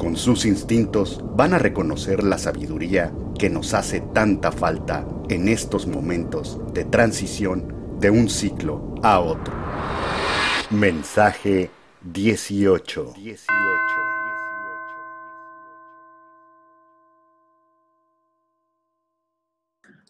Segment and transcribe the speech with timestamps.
[0.00, 5.86] con sus instintos van a reconocer la sabiduría que nos hace tanta falta en estos
[5.86, 9.52] momentos de transición de un ciclo a otro.
[10.70, 11.68] Mensaje
[12.00, 13.12] 18.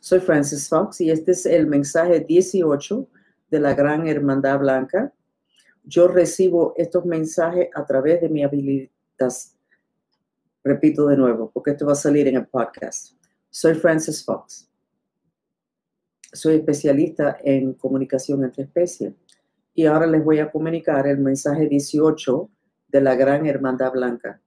[0.00, 3.08] Soy Francis Fox y este es el mensaje 18
[3.50, 5.12] de la Gran Hermandad Blanca.
[5.82, 8.88] Yo recibo estos mensajes a través de mi habilidad
[10.62, 13.14] Repito de nuevo, porque esto va a salir en el podcast.
[13.48, 14.68] Soy Francis Fox.
[16.32, 19.14] Soy especialista en comunicación entre especies.
[19.74, 22.50] Y ahora les voy a comunicar el mensaje 18
[22.88, 24.40] de la Gran Hermandad Blanca.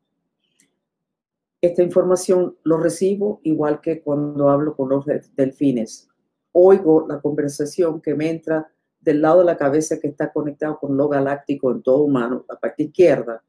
[1.59, 5.05] Esta información lo recibo igual que cuando hablo con los
[5.35, 6.09] delfines.
[6.51, 10.95] Oigo la conversación que me entra del lado de la cabeza que está conectado con
[10.95, 13.41] lo galáctico en todo humano, la parte izquierda,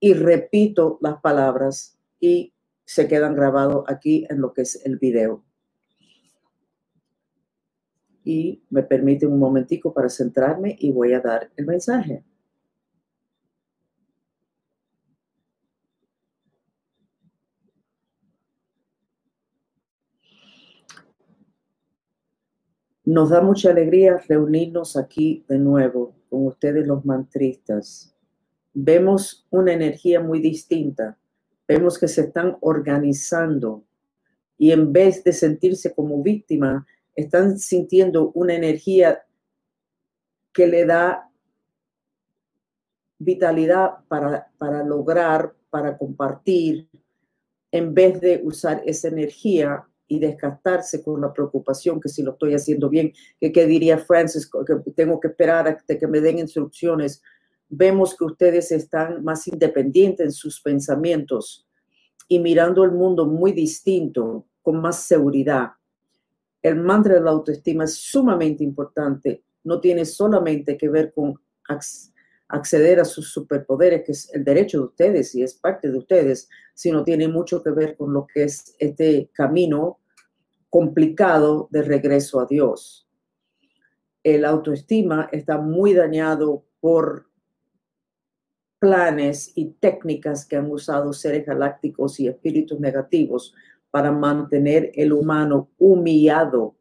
[0.00, 2.52] y repito las palabras y
[2.84, 5.44] se quedan grabados aquí en lo que es el video.
[8.24, 12.24] Y me permite un momentico para centrarme y voy a dar el mensaje.
[23.04, 28.15] Nos da mucha alegría reunirnos aquí de nuevo con ustedes los mantristas
[28.78, 31.16] vemos una energía muy distinta.
[31.66, 33.84] Vemos que se están organizando
[34.58, 39.22] y en vez de sentirse como víctima, están sintiendo una energía
[40.52, 41.30] que le da
[43.18, 46.88] vitalidad para, para lograr, para compartir,
[47.72, 52.54] en vez de usar esa energía y desgastarse con la preocupación que si lo estoy
[52.54, 57.22] haciendo bien, que qué diría Francis, que tengo que esperar a que me den instrucciones
[57.68, 61.66] vemos que ustedes están más independientes en sus pensamientos
[62.28, 65.70] y mirando el mundo muy distinto, con más seguridad.
[66.60, 69.44] El mantra de la autoestima es sumamente importante.
[69.62, 71.40] No tiene solamente que ver con
[72.48, 76.48] acceder a sus superpoderes, que es el derecho de ustedes y es parte de ustedes,
[76.74, 80.00] sino tiene mucho que ver con lo que es este camino
[80.68, 83.08] complicado de regreso a Dios.
[84.24, 87.28] El autoestima está muy dañado por
[88.78, 93.54] planes y técnicas que han usado seres galácticos y espíritus negativos
[93.90, 96.76] para mantener el humano humillado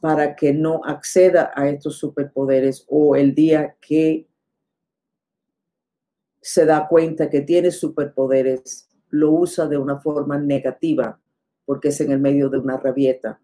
[0.00, 4.26] para que no acceda a estos superpoderes o el día que
[6.40, 11.20] se da cuenta que tiene superpoderes, lo usa de una forma negativa
[11.64, 13.40] porque es en el medio de una rabieta,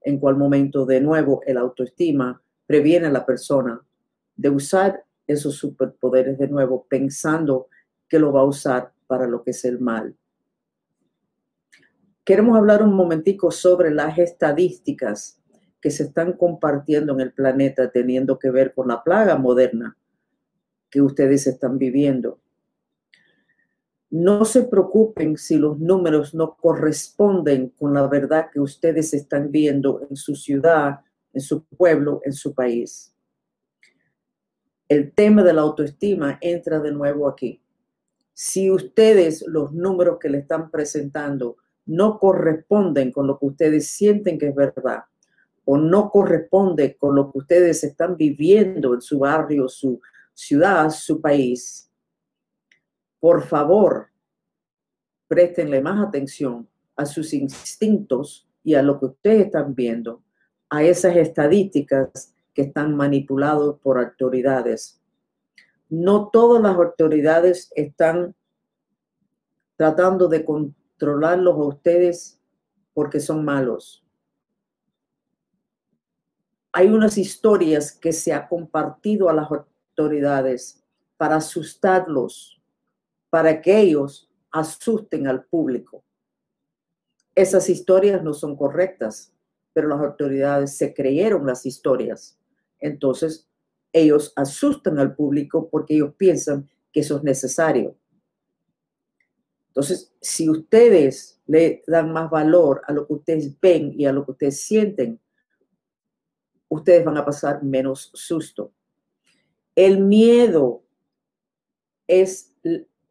[0.00, 3.80] en cual momento de nuevo el autoestima previene a la persona
[4.34, 7.68] de usar esos superpoderes de nuevo, pensando
[8.08, 10.16] que lo va a usar para lo que es el mal.
[12.24, 15.40] Queremos hablar un momentico sobre las estadísticas
[15.80, 19.96] que se están compartiendo en el planeta teniendo que ver con la plaga moderna
[20.88, 22.38] que ustedes están viviendo.
[24.10, 30.06] No se preocupen si los números no corresponden con la verdad que ustedes están viendo
[30.08, 31.00] en su ciudad,
[31.32, 33.11] en su pueblo, en su país
[34.92, 37.62] el tema de la autoestima entra de nuevo aquí.
[38.34, 44.38] Si ustedes los números que le están presentando no corresponden con lo que ustedes sienten
[44.38, 45.04] que es verdad
[45.64, 50.00] o no corresponde con lo que ustedes están viviendo en su barrio, su
[50.34, 51.90] ciudad, su país,
[53.18, 54.08] por favor,
[55.26, 60.22] préstenle más atención a sus instintos y a lo que ustedes están viendo,
[60.68, 65.00] a esas estadísticas que están manipulados por autoridades.
[65.88, 68.34] No todas las autoridades están
[69.76, 72.40] tratando de controlarlos a ustedes
[72.94, 74.04] porque son malos.
[76.72, 80.82] Hay unas historias que se ha compartido a las autoridades
[81.16, 82.62] para asustarlos,
[83.28, 86.02] para que ellos asusten al público.
[87.34, 89.32] Esas historias no son correctas,
[89.72, 92.38] pero las autoridades se creyeron las historias
[92.82, 93.48] entonces
[93.92, 97.96] ellos asustan al público porque ellos piensan que eso es necesario.
[99.68, 104.24] Entonces, si ustedes le dan más valor a lo que ustedes ven y a lo
[104.24, 105.18] que ustedes sienten,
[106.68, 108.72] ustedes van a pasar menos susto.
[109.74, 110.84] El miedo
[112.06, 112.54] es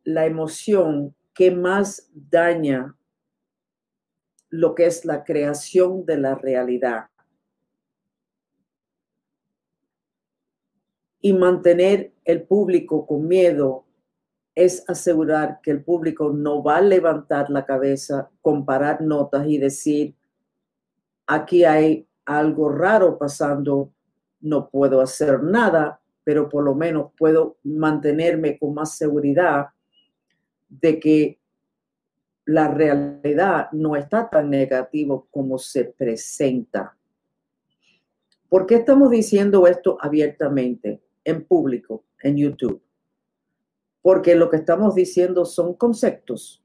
[0.04, 2.96] la emoción que más daña
[4.50, 7.11] lo que es la creación de la realidad.
[11.22, 13.86] Y mantener el público con miedo
[14.56, 20.16] es asegurar que el público no va a levantar la cabeza, comparar notas y decir,
[21.28, 23.92] aquí hay algo raro pasando,
[24.42, 29.68] no puedo hacer nada, pero por lo menos puedo mantenerme con más seguridad
[30.70, 31.40] de que
[32.46, 36.98] la realidad no está tan negativo como se presenta.
[38.50, 42.82] ¿Por qué estamos diciendo esto abiertamente, en público, en YouTube?
[44.02, 46.64] porque lo que estamos diciendo son conceptos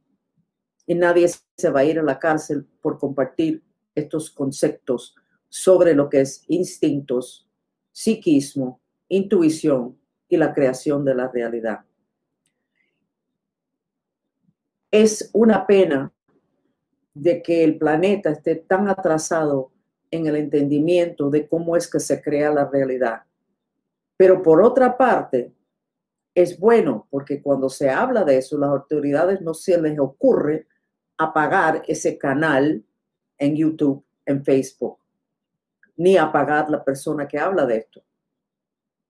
[0.87, 3.63] y nadie se va a ir a la cárcel por compartir
[3.95, 5.15] estos conceptos
[5.49, 7.49] sobre lo que es instintos,
[7.93, 9.99] psiquismo, intuición
[10.29, 11.81] y la creación de la realidad.
[14.91, 16.13] Es una pena
[17.15, 19.73] de que el planeta esté tan atrasado
[20.11, 23.23] en el entendimiento de cómo es que se crea la realidad.
[24.17, 25.53] Pero por otra parte,
[26.37, 30.67] es bueno porque cuando se habla de eso, las autoridades no se les ocurre
[31.17, 32.85] apagar ese canal
[33.39, 34.99] en YouTube, en Facebook,
[35.97, 38.03] ni apagar la persona que habla de esto.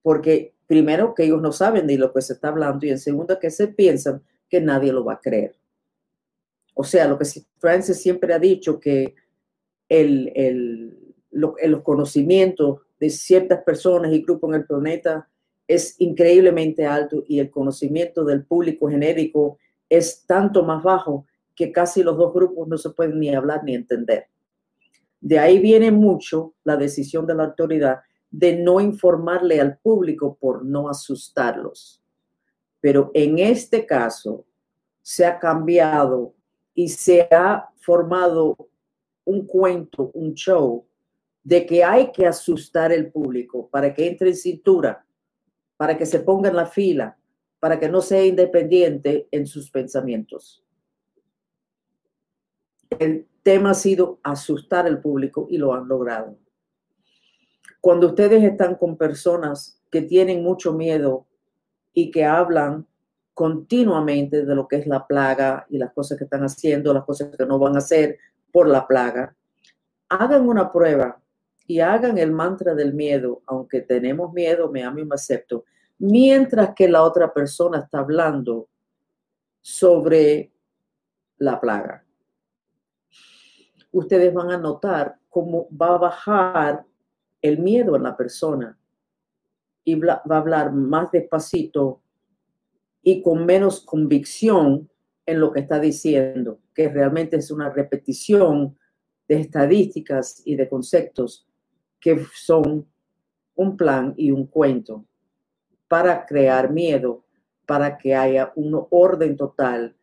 [0.03, 3.39] Porque primero que ellos no saben de lo que se está hablando y en segundo
[3.41, 5.57] que se piensan que nadie lo va a creer.
[6.75, 7.25] O sea, lo que
[7.59, 9.15] Francis siempre ha dicho que
[9.89, 15.29] el, los conocimientos de ciertas personas y grupos en el planeta
[15.69, 19.59] es increíblemente alto y el conocimiento del público genérico
[19.89, 23.75] es tanto más bajo que casi los dos grupos no se pueden ni hablar ni
[23.75, 24.27] entender.
[25.21, 28.01] De ahí viene mucho la decisión de la autoridad
[28.31, 32.03] de no informarle al público por no asustarlos.
[32.81, 34.45] Pero en este caso
[35.03, 36.35] se ha cambiado
[36.75, 38.57] y se ha formado
[39.25, 40.85] un cuento, un show
[41.47, 45.07] de que hay que asustar al público para que entre en cintura
[45.77, 47.17] para que se ponga en la fila,
[47.61, 50.65] para que no sea independiente en sus pensamientos.
[52.99, 56.37] El tema ha sido asustar al público y lo han logrado.
[57.81, 61.27] Cuando ustedes están con personas que tienen mucho miedo
[61.93, 62.89] y que hablan
[63.35, 67.37] continuamente de lo que es la plaga y las cosas que están haciendo, las cosas
[67.37, 68.19] que no van a hacer
[68.51, 69.37] por la plaga,
[70.09, 71.21] hagan una prueba
[71.67, 75.65] y hagan el mantra del miedo, aunque tenemos miedo, me amo y me acepto,
[75.99, 78.69] mientras que la otra persona está hablando
[79.61, 80.53] sobre
[81.39, 82.05] la plaga.
[83.91, 86.85] Ustedes van a notar cómo va a bajar
[87.43, 88.79] el miedo en la persona
[89.85, 92.01] y va a hablar más despacito
[93.03, 94.89] y con menos convicción
[95.25, 98.77] en lo que está diciendo, que realmente es una repetición
[99.29, 101.46] de estadísticas y de conceptos
[102.07, 102.87] que son
[103.57, 105.05] un plan y un cuento
[105.89, 107.25] para crear miedo,
[107.67, 109.97] para que haya un orden total,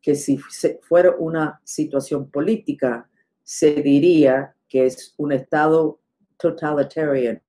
[0.00, 3.10] que si fuera una situación política,
[3.42, 5.98] se diría que es un estado
[6.36, 7.42] totalitarian,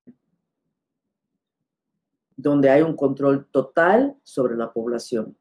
[2.36, 5.38] donde hay un control total sobre la población.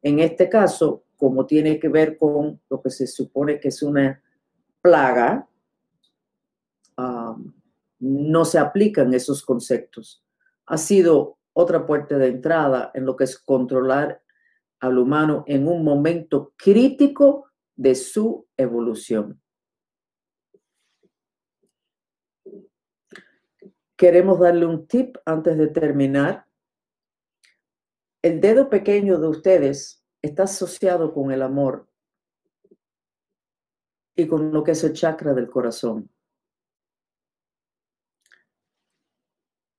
[0.00, 4.22] En este caso, como tiene que ver con lo que se supone que es una
[4.80, 5.48] plaga,
[8.04, 10.22] no se aplican esos conceptos.
[10.66, 14.22] Ha sido otra puerta de entrada en lo que es controlar
[14.80, 19.40] al humano en un momento crítico de su evolución.
[23.96, 26.46] Queremos darle un tip antes de terminar.
[28.20, 31.88] El dedo pequeño de ustedes está asociado con el amor
[34.16, 36.13] y con lo que es el chakra del corazón.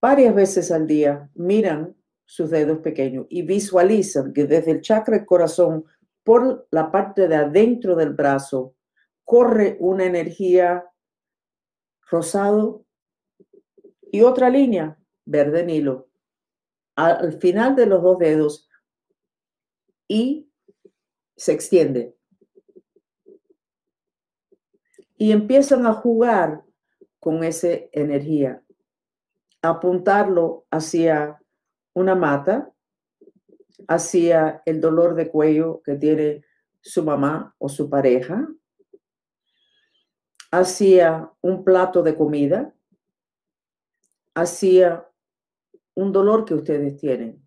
[0.05, 1.95] Varias veces al día miran
[2.25, 5.83] sus dedos pequeños y visualizan que desde el chakra del corazón
[6.23, 8.75] por la parte de adentro del brazo
[9.23, 10.85] corre una energía
[12.07, 12.85] rosado
[14.11, 14.95] y otra línea
[15.25, 16.07] verde nilo
[16.95, 18.69] al final de los dos dedos
[20.07, 20.51] y
[21.35, 22.15] se extiende.
[25.17, 26.63] Y empiezan a jugar
[27.19, 28.61] con esa energía
[29.69, 31.41] apuntarlo hacia
[31.93, 32.71] una mata,
[33.87, 36.43] hacia el dolor de cuello que tiene
[36.81, 38.47] su mamá o su pareja
[40.59, 42.73] hacía un plato de comida,
[44.33, 45.07] hacía
[45.93, 47.45] un dolor que ustedes tienen.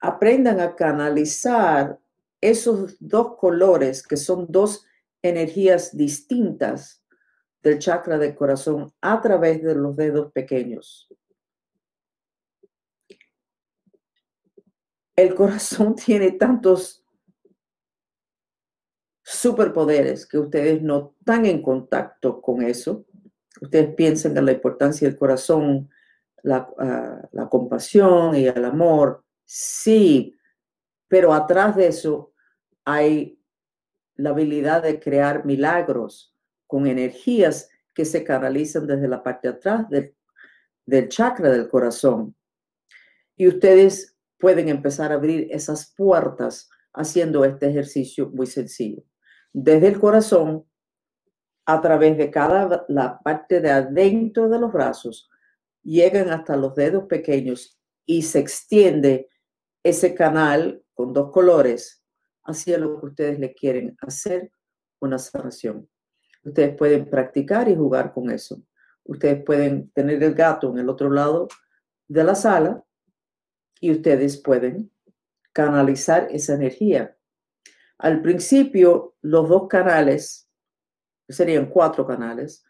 [0.00, 1.98] Aprendan a canalizar
[2.40, 4.86] esos dos colores que son dos
[5.22, 6.99] energías distintas
[7.62, 11.08] del chakra del corazón a través de los dedos pequeños.
[15.16, 17.04] El corazón tiene tantos
[19.22, 23.04] superpoderes que ustedes no están en contacto con eso.
[23.60, 25.90] Ustedes piensan en la importancia del corazón,
[26.42, 29.24] la, ah, compasión y el amor.
[29.44, 30.36] Sí,
[31.06, 32.32] pero atrás de eso
[32.84, 33.38] hay
[34.14, 36.34] la habilidad de crear milagros
[36.70, 42.34] con energías que se canalizan desde la parte de atrás del, chakra del corazón.
[43.36, 49.02] Y ustedes pueden empezar a abrir esas puertas haciendo este ejercicio muy sencillo
[49.52, 50.64] desde el corazón
[51.66, 55.28] a través de cada la parte de adentro de los brazos,
[55.82, 59.28] llegan hasta los dedos pequeños y se extiende
[59.82, 62.04] ese canal con dos colores
[62.44, 64.50] hacia lo que ustedes le quieren hacer
[65.00, 65.88] una sanación.
[66.42, 68.62] Ustedes pueden practicar y jugar con eso.
[69.04, 71.48] Ustedes pueden tener el gato en el otro lado
[72.08, 72.84] de la sala
[73.80, 74.90] y ustedes pueden
[75.52, 77.16] canalizar esa energía
[78.00, 80.48] al principio, los dos canales,
[81.28, 82.64] serían cuatro canales,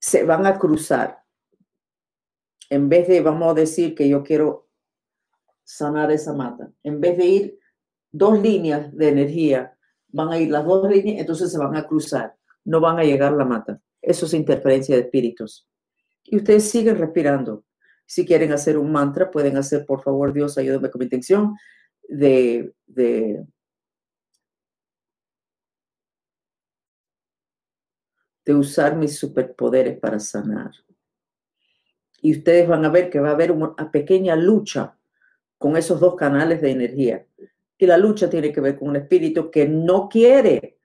[0.00, 1.22] se van a cruzar.
[2.68, 4.68] En vez de, vamos a decir que yo quiero
[5.62, 7.58] sanar esa mata, en vez de ir
[8.10, 9.78] dos líneas de energía,
[10.08, 12.36] van a ir las dos líneas, entonces se van a cruzar,
[12.70, 13.80] no van a llegar a la mata.
[14.00, 15.68] Eso es interferencia de espíritus.
[16.24, 17.64] Y ustedes siguen respirando.
[18.06, 21.56] Si quieren hacer un mantra, pueden hacer, por favor, Dios, ayúdame con mi intención
[22.08, 23.44] de, de
[28.44, 30.72] de usar mis superpoderes para sanar.
[32.22, 34.98] Y ustedes van a ver que va a haber una pequeña lucha
[35.58, 37.26] con esos dos canales de energía.
[37.78, 40.78] Y la lucha tiene que ver con un espíritu que no quiere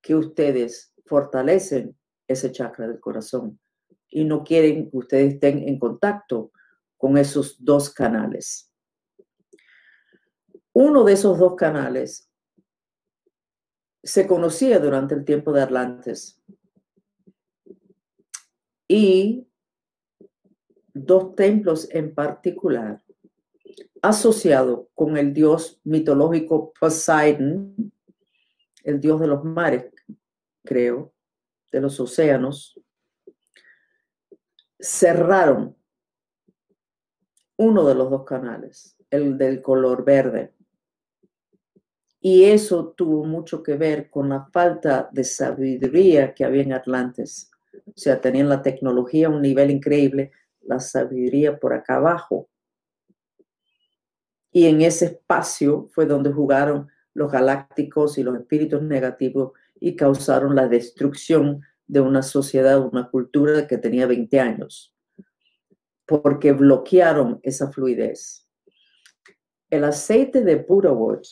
[0.00, 1.94] que ustedes fortalecen
[2.26, 3.60] ese chakra del corazón
[4.08, 6.52] y no quieren que ustedes estén en contacto
[6.96, 8.72] con esos dos canales.
[10.72, 12.30] Uno de esos dos canales
[14.02, 16.40] se conocía durante el tiempo de Atlantes
[18.88, 19.46] y
[20.94, 23.02] dos templos en particular
[24.00, 27.92] asociado con el dios mitológico Poseidon,
[28.82, 29.92] el dios de los mares,
[30.64, 31.14] creo,
[31.70, 32.78] de los océanos,
[34.78, 35.76] cerraron
[37.56, 40.52] uno de los dos canales, el del color verde.
[42.20, 47.50] Y eso tuvo mucho que ver con la falta de sabiduría que había en Atlantis.
[47.86, 52.48] O sea, tenían la tecnología a un nivel increíble, la sabiduría por acá abajo.
[54.52, 59.52] Y en ese espacio fue donde jugaron los galácticos y los espíritus negativos
[59.82, 64.94] y causaron la destrucción de una sociedad, una cultura que tenía 20 años,
[66.06, 68.48] porque bloquearon esa fluidez.
[69.68, 71.22] El aceite de Buddhawood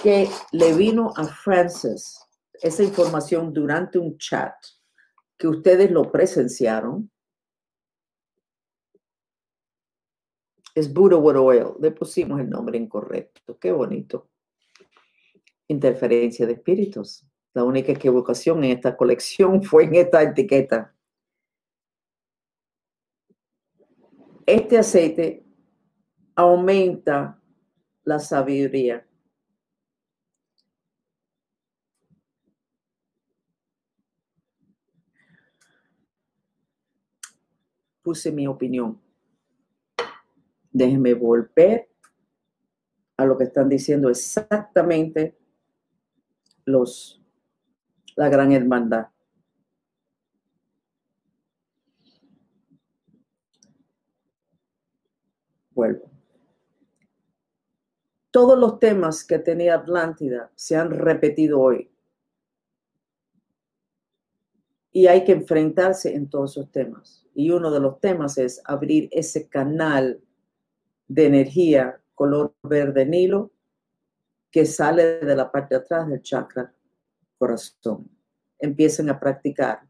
[0.00, 2.20] que le vino a Francis
[2.62, 4.54] esa información durante un chat
[5.36, 7.10] que ustedes lo presenciaron,
[10.76, 11.66] es Buddhawood Oil.
[11.80, 13.58] Le pusimos el nombre incorrecto.
[13.58, 14.30] Qué bonito.
[15.70, 17.24] Interferencia de espíritus.
[17.54, 20.92] La única equivocación en esta colección fue en esta etiqueta.
[24.44, 25.44] Este aceite
[26.34, 27.40] aumenta
[28.02, 29.06] la sabiduría.
[38.02, 39.00] puse mi opinión.
[40.72, 41.88] Déjenme volver
[43.16, 45.39] a lo que están diciendo exactamente
[46.64, 47.20] los
[48.16, 49.08] la gran hermandad.
[55.70, 56.10] Vuelvo.
[58.30, 61.90] Todos los temas que tenía Atlántida se han repetido hoy.
[64.92, 67.26] Y hay que enfrentarse en todos esos temas.
[67.34, 70.20] Y uno de los temas es abrir ese canal
[71.08, 73.50] de energía color verde nilo
[74.50, 76.72] que sale de la parte de atrás del chakra
[77.38, 78.10] corazón.
[78.58, 79.80] Empiecen a practicar.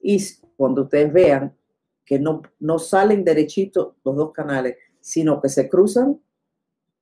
[0.00, 0.18] Y
[0.56, 1.56] cuando ustedes vean
[2.04, 6.20] que no, no salen derechitos los dos canales, sino que se cruzan,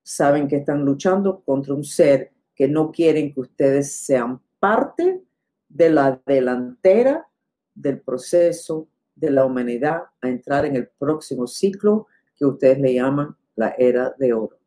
[0.03, 5.23] saben que están luchando contra un ser que no quieren que ustedes sean parte
[5.69, 7.27] de la delantera
[7.75, 13.37] del proceso de la humanidad a entrar en el próximo ciclo que ustedes le llaman
[13.57, 14.59] la era de oro.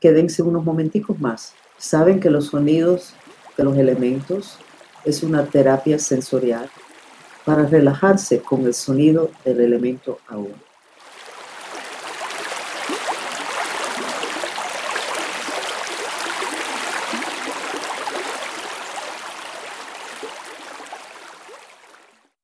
[0.00, 1.54] Quédense unos momenticos más.
[1.76, 3.14] Saben que los sonidos
[3.56, 4.58] de los elementos
[5.04, 6.70] es una terapia sensorial
[7.44, 10.67] para relajarse con el sonido del elemento aún.